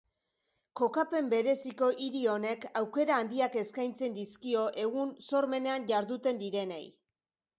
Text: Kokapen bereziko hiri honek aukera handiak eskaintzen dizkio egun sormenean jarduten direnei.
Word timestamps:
Kokapen 0.79 1.27
bereziko 1.33 1.89
hiri 2.05 2.21
honek 2.31 2.63
aukera 2.81 3.19
handiak 3.23 3.59
eskaintzen 3.63 4.17
dizkio 4.17 4.63
egun 4.85 5.11
sormenean 5.27 5.85
jarduten 5.93 6.41
direnei. 6.45 6.83